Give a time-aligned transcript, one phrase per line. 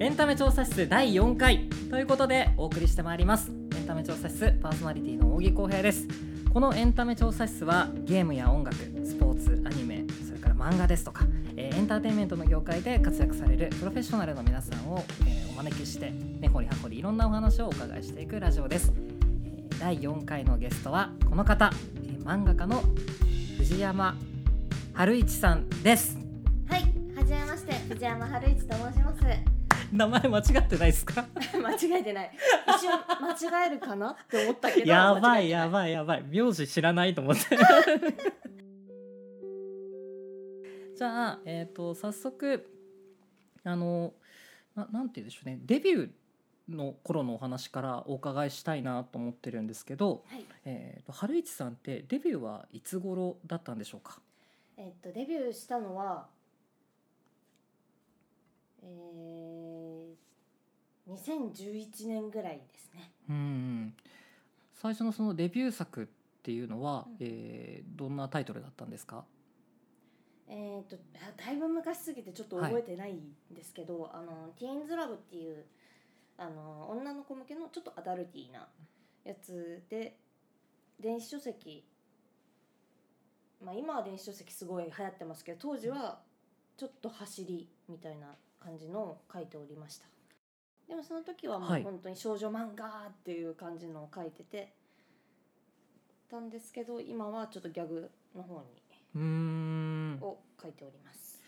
[0.00, 1.68] エンタメ調査室第4回。
[1.90, 3.52] ということでお送りしてまいります。
[3.76, 6.08] エンタメ調査室パーソナリティの扇浩平です。
[6.54, 16.10] このエンタメ調査室はゲームや音楽スポーツアニメそれから漫画ですとか、えーエンターテインメントの業界で活躍されるプロフェッショナルの皆さんを、えーお招きして
[16.40, 18.94] 根掘り葉掘りいろんなお話をお伺いしていくラジオです、
[19.44, 22.82] えー第4回のゲストはこの方、えー漫画家の
[23.58, 24.16] 藤山
[24.94, 26.16] 春一さんです。
[26.70, 29.59] はい、はじめまして、藤山春一と申します。
[29.96, 31.26] 名前間違ってないですか？
[31.60, 32.30] 間違えてない。
[32.68, 34.86] 一瞬間違えるかなって思ったけど。
[34.86, 37.40] やばいやばいやばい名字知らないと思って
[40.96, 42.66] じゃあえっ、と早速
[43.64, 44.12] あの
[44.74, 46.10] ななんて言うんでしょうねデビュー
[46.74, 54.20] の頃のお話からお伺いしたいなと思ってるんですけど、はい、えー、と春一さんってデビューはいつ頃だったんでしょうか？
[54.76, 56.28] えっとデビューしたのは。
[58.82, 63.12] えー、2011年ぐらいですね。
[63.28, 63.94] うん
[64.74, 66.06] 最初のそのデビュー作っ
[66.42, 67.16] ていうのは、うん。
[67.20, 69.24] えーどんなタイトルだったんですか？
[70.48, 75.64] えっとあだいぶ昔すぎてちょっと覚えてないんですけど、あのティーンズラブっていう
[76.38, 78.66] あの女の子向けのちょっとアダルティーな
[79.24, 80.16] やつで
[80.98, 81.84] 電子書籍
[83.62, 86.20] まあ今は電子書籍すごい流行ってますけど当時は
[86.78, 90.06] ちょっと走りみたいな感じのを書いておりました
[90.88, 94.72] でもその時はもはいう本当に少女漫画っていう感じのを書いてて
[96.30, 98.66] たんですけど今はちょっとギャグの方に
[99.16, 101.40] うーんを書いております。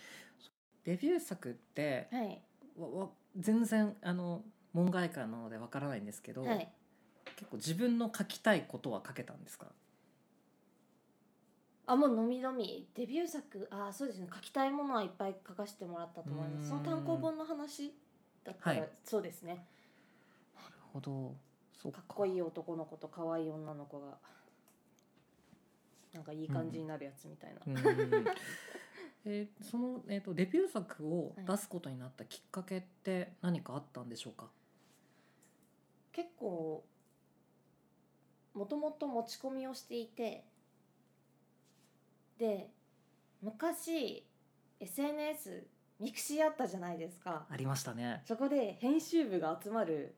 [0.85, 2.43] デビュー作ってはい。
[2.77, 6.69] わわ全然あの門外漢なのでわからないんですけど、はい。
[7.37, 9.67] 結構自分の書きたいことは書けたんですか？
[11.87, 14.29] あ、もうのみのみデビュー作、あ、そうですね。
[14.33, 16.69] 書きたいものはいっぱい書かせてもらったと思います。
[16.69, 17.95] その単行本の話
[18.45, 19.67] だったら、はいそうですね。
[20.55, 21.35] なるほど
[21.91, 24.17] かっこいい男の子と可愛い女の子が。
[26.13, 27.61] なんかいい感じになるやつみたいな。
[27.67, 27.79] うん
[29.25, 34.51] えーその、えー、とデビュー作を出すことになったきっかけって何かあったんでしょうか、
[36.13, 36.85] 結構。
[38.53, 40.45] もともと持ち込みをしていて。
[42.39, 42.71] で。
[43.41, 44.27] 昔。
[44.83, 45.65] SNS
[46.01, 47.47] mixi あったじゃないですか。
[47.49, 50.17] ありましたねそこで編集部が集まる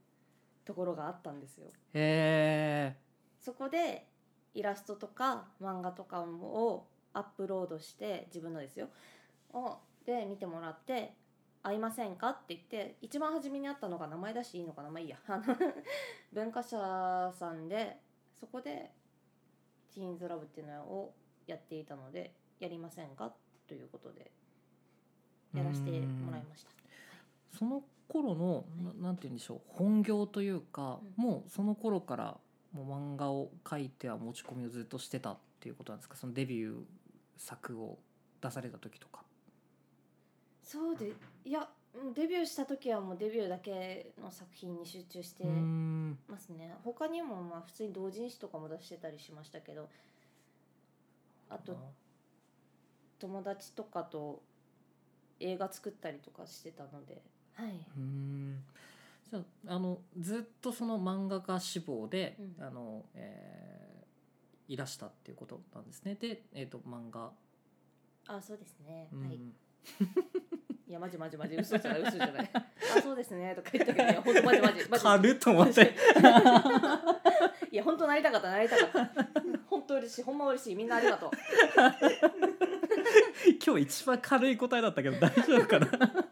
[0.65, 1.67] ところがあったんですよ。
[1.93, 2.97] へえ
[3.39, 4.09] そこで
[4.55, 8.89] イラストとか漫画とかをアップロードして自分のですよ
[9.53, 9.77] を
[10.07, 11.15] で見てもらって
[11.63, 15.45] 「合いませんか?」って言って一番初めにあったのが名前出していいのかなまあいいやあの
[16.33, 18.01] 文化社さんで
[18.41, 18.95] そこで
[19.93, 21.15] 「ティーンズラブ」っていうのを
[21.47, 23.35] やっていたので「やりませんか?」
[23.67, 24.31] ということで
[25.55, 26.71] やらせてもらいました。
[27.57, 28.65] その頃の、
[28.99, 31.25] ななんて言うんでしょう本業というか、うん。
[31.25, 32.39] もうその頃から
[32.73, 36.17] もう漫画を描いては持ち込みをずっとしてたっていうことなんですか？
[36.17, 36.85] そのデビュー
[37.37, 37.99] 作を
[38.41, 39.25] 出された時とか。
[40.63, 41.13] そうで
[41.45, 46.75] いやうんデビューした時はもうデビューだけの作品に集中してますね。
[46.83, 49.89] 他にもまあ普通に同人誌とかも出してたりしましたけど
[51.49, 51.77] あと
[53.19, 54.43] 友達とかと
[55.41, 57.23] 映画作ったりとかしてたので。
[57.55, 57.87] はい。
[57.97, 58.65] うーん。
[59.31, 62.65] じゃああのずっとその漫画家志望で、うん。
[62.65, 63.85] あのえー
[64.69, 66.15] いらしたっていうことなんですね。
[66.15, 67.33] で、えー、と漫画、
[68.27, 69.27] あそうですね、うん。
[69.27, 69.37] はい。
[70.89, 72.51] いやマジマジマジ嘘じゃない嘘じゃない。
[72.55, 73.55] あそうですね。
[73.55, 75.05] とか言ったけどいや本当マジマジマジ。
[75.05, 75.95] 軽っと思って
[77.75, 79.27] いや本当なりたかったなりたかった。
[79.67, 80.75] 本当嬉しいほんま嬉しい。
[80.77, 81.31] みんなありがとう。
[83.67, 85.89] 今日一番軽い答えだったけど大丈夫かな？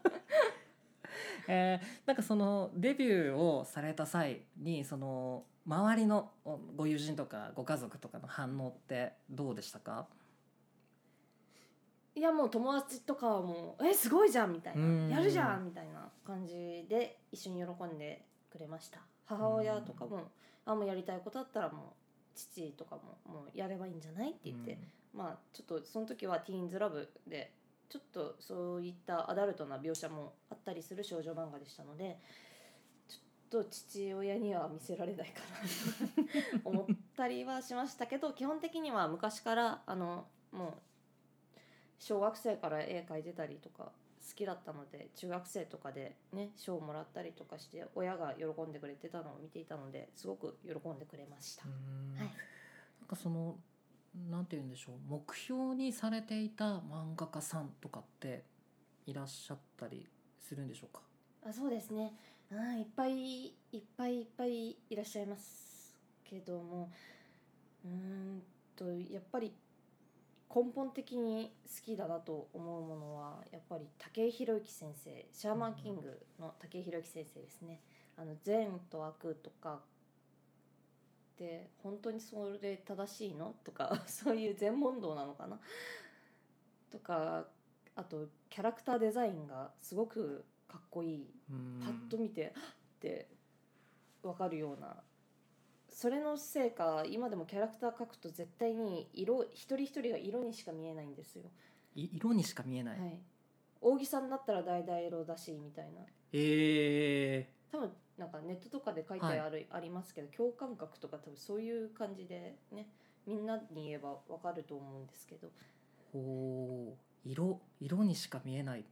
[1.49, 10.07] えーなんかそのデビューをされた際にその周りのおご友人とかご家族とかの反応ってどうでしたか？
[12.15, 15.09] いやもう友達とかはもう「えすごいじゃん」みたいうん。
[15.09, 19.01] な「やるじゃん」みたいな感じで一緒に喜んでくれました。
[19.25, 20.31] 母親とかも
[20.65, 21.83] 「あもうやりたいことあったらもう
[22.35, 24.77] 父とかももうやればいいんじゃない?」って言って、
[25.13, 27.53] まあちょっとその時は「ティーンズラブ」で
[27.89, 32.19] ちょっとそういったアダルトな描写もあったりする少女漫画でしたので
[33.07, 35.41] ちょっと父親には見せられないか
[36.55, 40.73] なと思ったりはしましたけど 基本的には昔からあのもう
[41.99, 43.91] 小学生から絵描いてたりとか
[44.27, 51.65] 好きだったので中学生とかでね賞をもらったりとかして親が喜んでくれてたのを見ていたのですごく喜んでくれました。
[51.65, 51.69] う。
[51.69, 52.17] ん。
[52.17, 52.27] はい。
[52.99, 53.57] なんかその
[54.29, 58.43] なんて言うんでしょう目標にされていた漫画家さんとかって
[59.05, 60.07] いらっしゃったり
[60.39, 61.01] するんでしょうか？
[61.49, 62.13] あそうですね。
[62.51, 66.91] うんいっぱいいっぱいいっぱいいらっしゃいますけども。
[67.85, 68.43] うーん
[68.75, 69.53] とやっぱり
[70.49, 77.81] 根本的に好きだなと思うものはやっぱり武井宏之先生シャーマンキングの武井宏之先生ですね。
[78.15, 79.81] あの善と悪とか
[81.37, 85.59] で本当にそれ正しいのとか そういう全問答なのかな。
[86.91, 87.47] とか
[87.95, 91.33] あとキャラクターデザインがすごくかっこいい。
[91.49, 91.81] うん。
[91.83, 93.27] パッと見て「はっって
[94.21, 94.95] 分かるような
[95.93, 101.43] それのせいか今でもキャラクター描くと絶対に色一人一人が色にしか見えないんですよ。
[101.95, 103.19] い色にしか見えない、はい、
[103.79, 106.01] 大木さんだったら橙色だしみたいな。
[106.33, 112.87] え多分なんかネットとかで書いてある、ありますけど共感覚とか多分そういう感じでね
[113.27, 115.47] みんなに言えば分かると思うんですけど。
[116.15, 117.31] ー、おー。
[117.31, 118.85] 色色にしか見えない。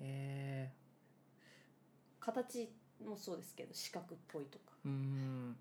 [0.00, 0.72] え
[2.20, 2.72] 形
[3.04, 4.72] もそうですけど四角っぽいとか。
[4.86, 5.56] ー、うーん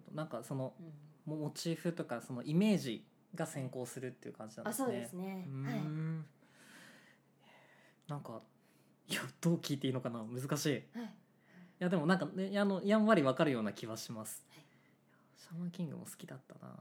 [0.00, 0.92] どなんかそのうん
[1.26, 3.04] モモチーフとかそのイメージ
[3.34, 4.84] が先行するっていう感じなんですね。
[4.84, 6.24] あそうですねはいん
[8.08, 8.40] なんか
[9.08, 10.24] いやどう聞いていいのかな？
[10.24, 10.70] 難しい。
[10.70, 11.14] いはい
[11.78, 14.44] やでもなんかねあのやんわりわかるような気はします。
[14.50, 14.64] はい
[15.36, 16.74] シャーマンキングも好きだったな。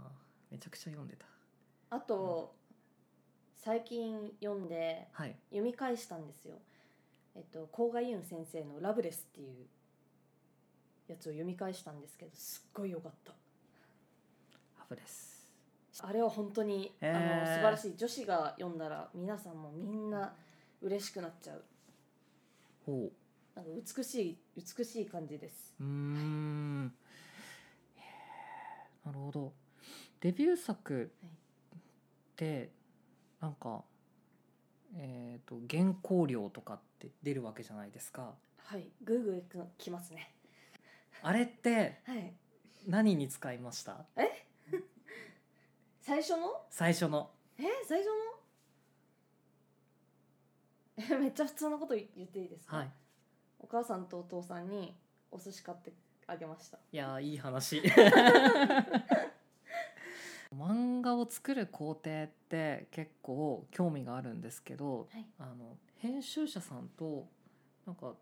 [0.52, 1.26] めちゃくちゃ読んでた。
[1.92, 2.56] あと、
[3.56, 5.36] 最近読んではい。
[5.50, 6.56] 読み返したんですよ。
[7.36, 9.68] えっと甲賀ユン先生の「ラブレス」っていう
[11.14, 13.34] やつを読み返したんですけどすっごい良かった。
[14.76, 15.50] ハブです。
[16.02, 20.34] あれは本当に、へーあの素晴らしい女子が読んだら皆さんもみんな
[20.82, 21.64] 嬉しくなっちゃう
[22.86, 23.12] ほ
[23.56, 25.84] なんか美しい美しい感じですう。
[25.84, 26.94] うーん。
[27.98, 29.54] へーなるほど。
[30.22, 31.80] デビュー作っ
[32.36, 32.70] て
[33.42, 33.84] なんか
[34.96, 38.34] えっ、と原稿料とかって出るわけじゃないですか。
[38.58, 40.32] はいグーグーきますね
[41.22, 42.34] あれってはい。
[42.88, 44.06] 何に使いました？
[46.02, 46.66] 最初の？
[46.70, 47.30] 最初の。
[47.58, 47.64] え？
[47.88, 48.14] 最初の？
[51.16, 52.92] え めっちゃ普通のこと言っていいですか、はい。
[53.60, 54.96] お母さんとお父さんに
[55.32, 55.94] お寿司買って
[56.28, 56.80] あげました。
[56.92, 57.82] いやーいい話。
[60.56, 65.26] 漫画を作る工程って結構興味があるんですけどはい。
[65.38, 67.28] あの編集者さんと
[67.86, 68.16] なんか打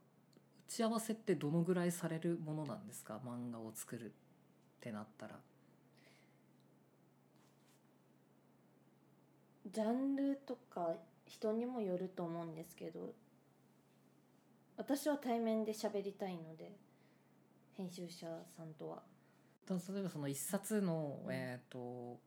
[0.68, 3.20] ち合わせってどのぐらいされるものなんですか？
[3.26, 4.10] 漫画を作るっ
[4.80, 5.36] てなったら。
[9.72, 10.94] ジャンルとか
[11.26, 13.14] 人にもよると思うんですけど
[14.78, 16.72] 私は対面で喋りたいので
[17.76, 19.04] 編集者さんとは。
[19.68, 21.34] だ例えばその一冊の、うん。
[21.34, 22.18] えー、と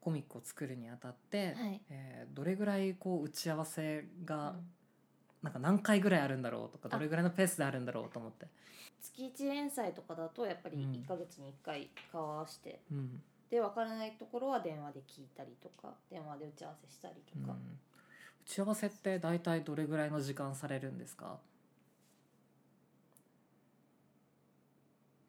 [0.00, 1.80] コミックを作るにあたって、はい。
[1.90, 4.66] えーどれぐらいこう打ち合わせが、うん
[5.42, 6.96] なんか何回ぐらいあるんだろうとかあ。
[6.96, 8.46] どれぐらいのペースであるんだろうと思って。
[9.00, 10.92] 月1連載とかだとやっぱりうん。
[10.92, 13.22] 1ヶ月に1回顔合わせて、うん。
[13.50, 17.58] で分からないところは電話で聞いたりとか電話で打ち合わせしたりとか、うん。
[17.58, 17.58] 打
[18.46, 21.38] ち合わせって大体どれぐらいの時間されるんですか？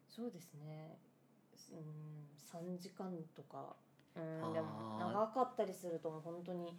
[0.08, 0.96] そうですね。
[1.72, 3.74] うん3時間とか。
[4.16, 6.78] うんでも長かったりするともう本当に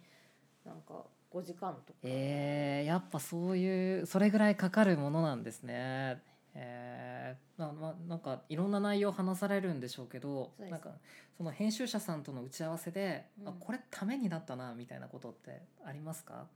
[0.66, 6.20] なんか5時間とか、えー、やっぱそういうそれぐらいかかるものなんですね。
[6.54, 10.90] えーなまなんかいろんな内容話されるんでしょうけどなんか
[11.36, 13.48] その編集者さんとの打ち合わせで、うん。
[13.48, 16.46] あこれためになったなみたいなことってありますか？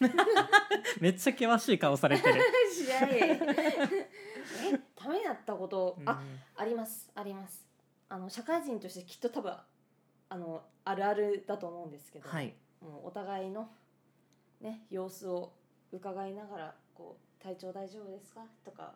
[1.00, 2.40] めっちゃ険しい顔されてる。
[2.72, 3.40] 試合え？
[4.96, 6.08] ためになったこと、うん。
[6.08, 6.22] あ
[6.56, 7.64] ありますあります。
[8.08, 9.54] あの社会人としてきっと多分
[10.32, 12.54] あのあるあるだと思うんですけど、はい。
[12.80, 13.68] もうお互いの
[14.62, 15.52] ね様子を
[15.92, 18.40] 伺いながらこう体調大丈夫ですか？
[18.64, 18.94] とか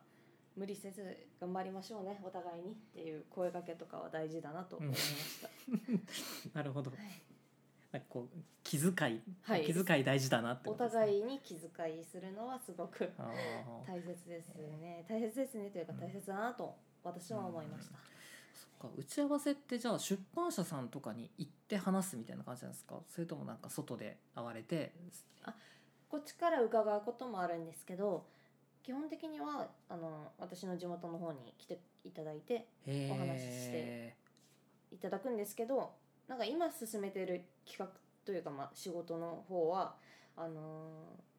[0.56, 5.50] 無理せず頑張りましょうねお互いにっていう声かけとかは大事だなと思いました、
[6.56, 6.90] なるほど。
[6.90, 8.02] はい。
[8.08, 9.64] こう気遣い、はい。
[9.64, 10.76] 気遣い大事だなってね。
[10.78, 13.12] 互いに気遣いするのはすごく
[13.86, 15.04] 大切ですね。
[15.06, 16.74] 大切ですねというか大切だなと
[17.04, 18.15] 私は思いました、そっ
[18.76, 23.00] か打ち合わせってじゃあ出版社さんとかに行って話すみたいな感じなんですか？
[23.08, 24.92] それともなんか外で会われて？
[26.08, 28.26] こっちから伺うこともあるんですけど
[28.82, 34.16] 基本的にはあの私の地元の方に来ていただいてお話しして
[34.92, 35.92] いただくんですけど
[36.28, 37.88] なんか今進めてる企画
[38.24, 39.96] というか、まあ、仕事の方は
[40.36, 41.35] あのー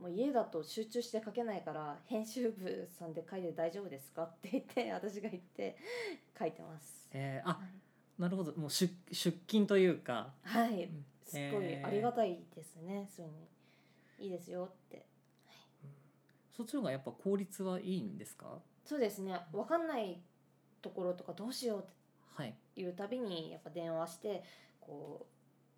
[0.00, 4.24] もう家だと集中して書けないから編集部さんで書いて大丈夫ですか？
[4.24, 5.76] って言って 私が言って
[6.38, 7.08] 書いてます。
[7.12, 7.60] えーあ
[8.18, 8.52] なるほど。
[8.56, 10.34] もう出出勤というか。
[10.42, 11.04] はい、ん。
[11.22, 11.86] すっごいえー。
[11.86, 13.38] ありがたいですね、そういうの。
[14.18, 15.06] いいですよって。
[16.52, 18.60] そっちの方がやっぱ効率はいいんですか？
[18.84, 19.38] そうですね。
[19.52, 20.20] 分かんない
[20.82, 21.84] ところとかどうしようっ
[22.34, 22.54] はい。
[22.74, 24.42] ていうたびにやっぱ電話して
[24.80, 25.26] こ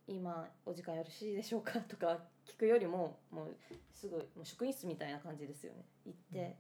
[0.08, 1.78] う今お時間よろしいでしょうか？
[1.80, 3.56] とか聞くよりももう
[3.92, 5.84] すぐもう職員室みたいな感じですよね。
[6.06, 6.56] 行って、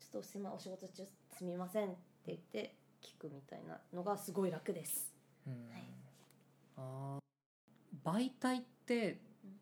[0.00, 1.04] ちょっとすいませんお仕事中
[1.36, 5.12] すみませんって言って聞くみたいなのがすごい楽です。
[5.46, 5.52] うん。
[5.52, 5.84] はい。
[6.76, 7.22] あー。
[8.04, 9.18] 媒体って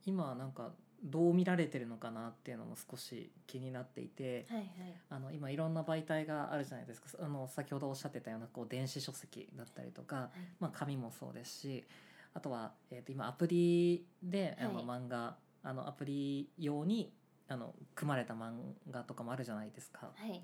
[0.06, 0.70] 今なんか
[1.02, 4.66] どう見られてるのかなっていうのも少し気になっていてはいはい。
[5.08, 7.08] あの今いろんな媒体があるじゃないですか。
[7.20, 10.28] あの先ほどおっしゃってたようなこう電子書籍だったりとか、はい。
[10.60, 11.84] まあ、紙もそうですし
[12.34, 14.84] あとは、えー、と今アプリであのはい。
[14.84, 17.12] 漫画、あのアプリ用に
[17.48, 18.52] あの組まれた漫
[18.90, 20.10] 画とかもあるじゃないですか。
[20.14, 20.30] はい。
[20.30, 20.40] なん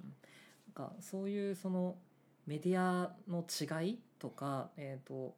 [0.75, 1.97] かそういうその
[2.47, 5.35] メディアの違いとか、えー、と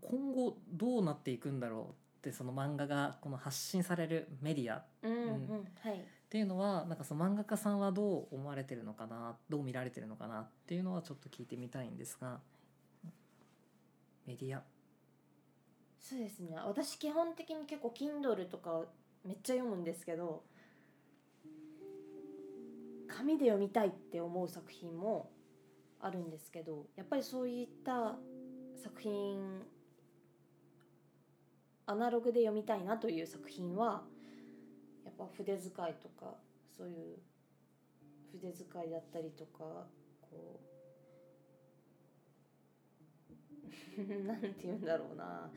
[0.00, 4.78] 今後どうなっていくんだろうってその漫画がこの発信されるメディア。
[4.78, 5.68] っうんうん、うん。
[5.80, 6.04] はい。
[6.28, 12.40] ていうのはなんかその漫画家さんはどう思われてるのかなどう見られてるのかなっていうのはちょっと聞いてみたいんですが。
[14.26, 14.62] メディア
[16.04, 16.54] そうですね。
[16.66, 18.82] 私基本的に結構 Kindle とか
[19.24, 20.44] めっちゃ読むんですけど
[23.08, 25.30] 紙で読みたいって思う作品も
[26.00, 28.16] あるんですけどやっぱりそういった
[28.76, 29.62] 作品
[31.86, 34.02] アナログで読みたいなという作品は
[35.06, 36.34] やっぱ筆使いとか
[36.76, 37.16] そういう
[38.32, 39.86] 筆使いだったりとか
[40.20, 40.73] こう
[44.26, 45.50] なんて言うんだろうな。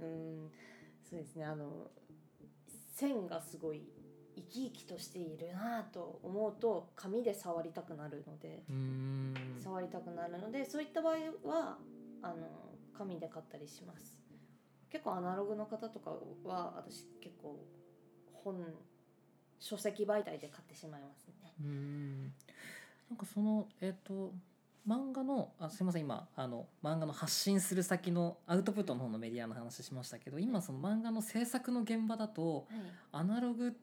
[0.00, 0.50] うん。
[1.02, 1.44] そうですね。
[1.44, 1.90] あの
[2.66, 3.82] 線がすごい
[4.34, 8.62] 生き生きとしているなと思うと紙で触りたくなるので。
[9.62, 11.14] 触りたくなるのでそういった場合
[11.44, 11.78] は
[12.20, 14.16] あの紙で買ったりします。
[14.90, 16.10] 結構アナログの方とか
[16.44, 17.64] は私結構
[18.32, 18.62] 本
[19.58, 21.54] 書籍媒体で買ってしまいますね。
[21.60, 22.22] うーん。
[23.08, 24.32] なんかそのえっ、と
[24.86, 32.64] 漫画のあすいません今あの漫画の発信する先のアウトプットの方のメディアの話しましたけど今その漫画の制作の現場だとはい。
[33.12, 33.76] アナログ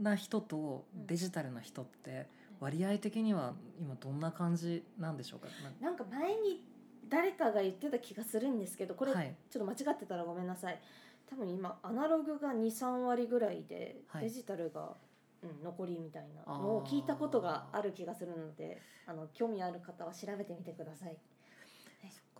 [0.00, 2.26] な人とデジタルな人って
[2.60, 5.48] 割合的には今どんな感じなんでしょうか？
[5.80, 6.64] ななんか前に
[7.08, 9.34] 誰かが言ってた気がするんですけどこれはい。
[9.50, 10.80] ちょっと間違ってたらごめんなさい。
[11.28, 14.22] 多分今アナログが23割ぐらいで、はい。
[14.22, 14.96] デジタルが、
[15.42, 21.16] うん、残りみたいなのを聞いたことがある気がするのであの興味ある方は調べてみてください。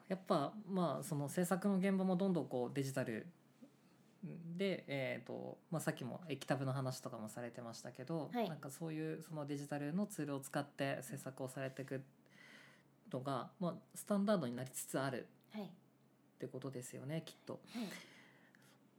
[0.08, 3.28] やっぱまあその制作の現場もどんどんこうデジタル
[4.56, 8.48] で、えーとまあ、さっきも液タブの話とかもされてましたけど、はい。
[8.48, 12.02] なんかそういうそのデジタルのツールを使って制作をされていく
[13.12, 15.66] のが、まあ、スタンダードになりつつあるはい、っ
[16.38, 17.60] てことですよねきっと。
[17.72, 17.88] はい。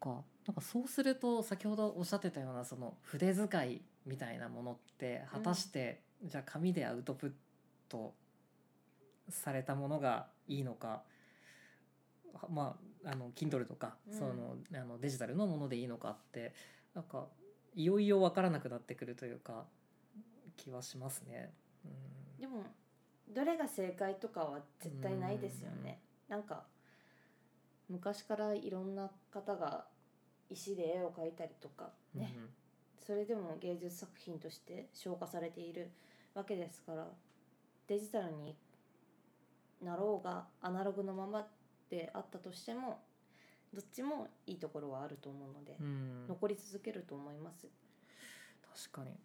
[0.02, 0.24] か。
[0.48, 7.32] なんかそうすると先ほどおっしゃってたようなその筆使いみたいなものって果たして、じゃあ紙でアウトプッ
[7.90, 8.14] ト
[9.30, 11.04] されたものがいいのか
[12.34, 14.18] はまああの Kindle とか、うん。
[14.18, 16.54] そのあのデジタルのものでいいのかって
[16.94, 17.28] なんか
[17.76, 19.66] いよいよ分からなくなってくるというか
[20.58, 21.52] 気はしますね。
[21.86, 21.88] う
[22.38, 22.42] ん。
[22.42, 22.64] でも
[23.30, 26.00] どれが正解とかは絶対ないですよね。
[26.28, 26.64] なんか
[27.90, 29.86] 昔からいろんな方が
[30.50, 32.50] 石で絵を描いたりとかね、うん
[33.06, 35.90] それでも芸術作品として消化されている
[36.34, 37.08] わけですから
[37.88, 38.56] デジタルに
[39.84, 41.48] なろうがアナログのまま
[41.90, 43.00] であったとしても
[43.74, 46.28] どっちもいいところはあると思うので、うん。
[46.28, 47.68] 残り続けると思います。
[48.92, 49.16] 確かに。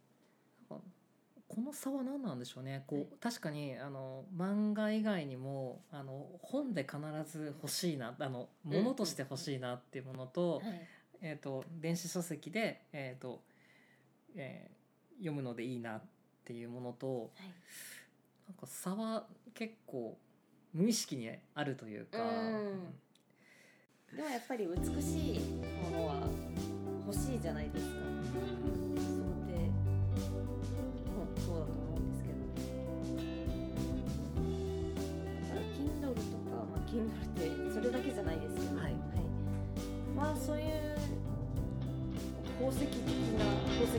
[1.48, 2.84] この差は何なんでしょうね。
[2.86, 3.08] こう、はい。
[3.20, 6.98] 確かにあの漫画以外にもあの本で必
[7.30, 8.72] ず欲しいなあのうん。
[8.72, 10.88] ものとして欲しいなっていうものと,、はい。
[11.22, 13.42] えー、と電子書籍で、えーと
[14.36, 14.76] えー
[15.18, 16.02] 読むのでいいなっ
[16.44, 17.48] ていうものとはい
[18.46, 20.18] なんか差は結構
[20.74, 22.18] 無意識にあるというか。
[22.18, 22.94] うん
[24.14, 25.40] でもやっぱり美しい
[25.82, 26.14] ものは
[27.06, 27.92] 欲しいじゃないですか。
[27.92, 28.42] そう
[29.46, 29.74] で、うん、
[31.44, 32.36] そうだと思うんですけど。
[35.42, 38.94] だから Kindle とか、まあ Kindle ってそれだけじゃないですけど、はい
[40.16, 40.96] まあそういう
[42.58, 42.84] 宝石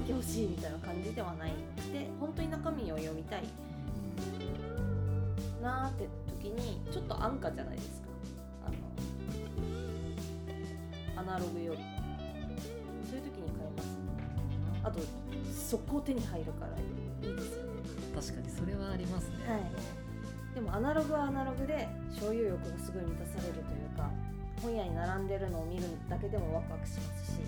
[0.07, 3.43] 欲しいみたいな感じではないくて、本当に中身を読みたい
[5.61, 6.07] なーって
[6.41, 8.07] 時にちょっと安価じゃないですか。
[11.15, 11.79] あのアナログより。
[13.09, 13.89] そういう時に買います。
[14.83, 14.99] あと
[15.53, 16.81] 速攻手に入るからい
[17.31, 17.71] いですよね。
[18.13, 19.37] 確かにそれはありますね。
[19.47, 19.61] はい。
[20.57, 21.87] でもアナログはアナログで
[22.19, 24.09] 所有欲がすごい満たされるというか
[24.61, 27.39] 本屋に並んでるのを見るだけでもワクワクしますし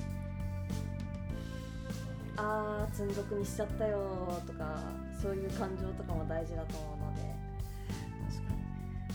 [2.39, 4.79] あー積んどくにしちゃったよとか
[5.21, 7.35] そういう感情とかも大事だと思うので。
[8.31, 8.63] 確かに。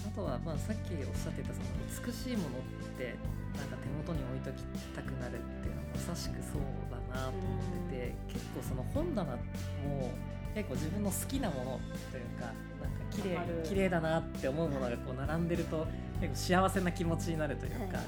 [0.05, 2.63] あとはまあさっきおっしゃってたその美しいものっ
[3.01, 3.17] て
[3.57, 4.63] なんか手元に置いとき
[4.95, 6.63] たくなるっていうのはまさしくそう
[6.93, 10.13] だなと思ってて、結構その本棚も
[10.55, 11.81] 結構自分の好きなもの
[12.13, 15.87] というかなんか綺麗綺麗だなって思うものがこう並んでると
[16.21, 18.07] 結構幸せな気持ちになるというか、はい。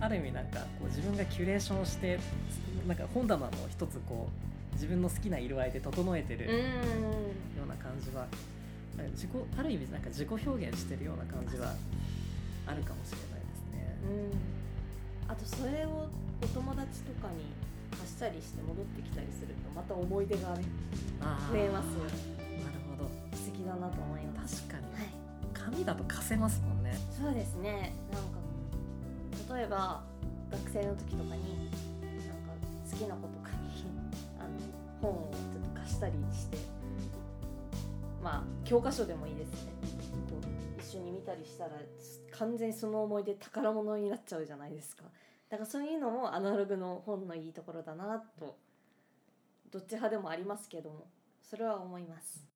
[0.00, 2.18] ある意味なんかこう自分がキュレーションして
[2.88, 6.56] なんか本棚の一つこう自分の好きな色合いで整えてるうん。
[6.56, 8.26] ような感じは
[9.12, 11.74] 自己ある意味なんか自己表現してるような感じは
[12.66, 13.96] あるかもしれないですね。
[15.26, 15.32] うん。
[15.32, 16.08] あとそれを
[16.42, 17.44] お友達とかに
[17.98, 20.64] 貸したりして戻ってきたりするとまた思い出がね
[21.50, 22.10] 増えますなる
[22.98, 23.10] ほど。
[23.36, 24.62] 素敵だなと思います。
[24.68, 24.94] 確かに。
[24.94, 25.12] はい。
[25.54, 26.92] 紙だと貸せますもんね。
[27.18, 27.94] そうですね。
[28.12, 30.02] なんか例えば
[30.50, 31.70] 学生の時とかに
[35.02, 36.56] 本をちょっと貸したりして
[38.22, 39.72] まあ教科書でもいいですね。
[40.30, 41.72] こう一緒に見たりしたら
[42.30, 45.04] 完全にその思い出宝物になっちゃうじゃないですか。
[45.50, 48.56] だからそういうのもアナログの本のいいところだなと
[49.70, 51.08] どっち派でもありますけども
[51.42, 52.46] それは思います。